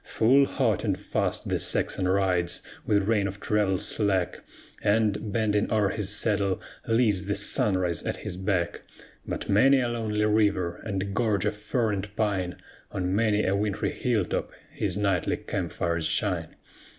[0.03, 4.43] Full hot and fast the Saxon rides, with rein of travel slack,
[4.81, 8.81] And, bending o'er his saddle, leaves the sunrise at his back;
[9.27, 12.55] By many a lonely river, and gorge of fir and pine,
[12.91, 16.55] On many a wintry hill top, his nightly camp fires shine.